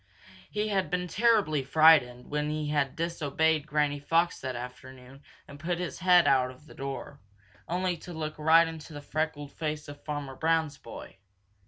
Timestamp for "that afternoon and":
4.41-5.59